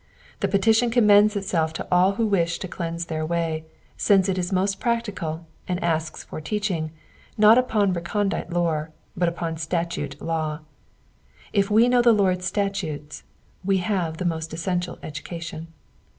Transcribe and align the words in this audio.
The 0.39 0.47
petition 0.47 0.89
commends 0.89 1.35
itself 1.35 1.73
to 1.73 1.87
all 1.91 2.13
who 2.13 2.25
wish 2.25 2.57
to 2.57 2.67
cleanse 2.67 3.05
their 3.05 3.23
way, 3.23 3.65
since 3.97 4.27
it 4.27 4.39
is 4.39 4.51
most 4.51 4.79
practical, 4.79 5.45
and 5.67 5.79
asks 5.83 6.23
for 6.23 6.41
teaching, 6.41 6.89
not 7.37 7.59
upon 7.59 7.93
recondite 7.93 8.49
lore, 8.51 8.89
but 9.15 9.29
upon 9.29 9.57
statute 9.57 10.19
law. 10.19 10.61
If 11.53 11.69
we 11.69 11.87
know 11.87 12.01
the 12.01 12.13
Lord*s 12.13 12.45
statutes 12.47 13.21
we 13.63 13.77
have 13.77 14.17
the 14.17 14.25
most 14.25 14.55
essential 14.55 14.97
education. 15.03 15.67